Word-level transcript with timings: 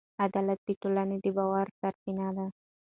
عدالت 0.25 0.59
د 0.65 0.69
ټولنې 0.81 1.17
د 1.21 1.25
باور 1.37 1.67
سرچینه 1.79 2.27
ده. 2.37 2.45